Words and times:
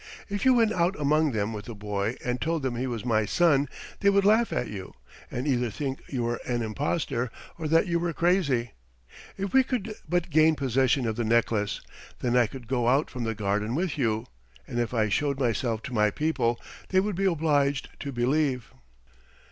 If 0.29 0.45
you 0.45 0.55
went 0.55 0.71
out 0.71 0.99
among 0.99 1.31
them 1.31 1.53
with 1.53 1.65
the 1.65 1.75
boy 1.75 2.15
and 2.25 2.41
told 2.41 2.63
them 2.63 2.75
he 2.75 2.87
was 2.87 3.05
my 3.05 3.23
son, 3.27 3.69
they 3.99 4.09
would 4.09 4.25
laugh 4.25 4.51
at 4.51 4.67
you, 4.67 4.95
and 5.29 5.47
either 5.47 5.69
think 5.69 6.01
you 6.07 6.23
were 6.23 6.39
an 6.47 6.63
impostor 6.63 7.29
or 7.59 7.67
that 7.67 7.85
you 7.85 7.99
were 7.99 8.11
crazy. 8.11 8.71
If 9.37 9.53
we 9.53 9.61
could 9.63 9.93
but 10.09 10.31
gain 10.31 10.55
possession 10.55 11.05
of 11.05 11.17
the 11.17 11.23
necklace, 11.23 11.81
then 12.17 12.35
I 12.35 12.47
could 12.47 12.67
go 12.67 12.87
out 12.87 13.11
from 13.11 13.25
the 13.25 13.35
garden 13.35 13.75
with 13.75 13.95
you, 13.95 14.25
and 14.67 14.79
if 14.79 14.91
I 14.91 15.07
showed 15.07 15.39
myself 15.39 15.83
to 15.83 15.93
my 15.93 16.09
people 16.09 16.59
they 16.89 16.99
would 16.99 17.15
be 17.15 17.25
obliged 17.25 17.89
to 17.99 18.11
believe." 18.11 18.73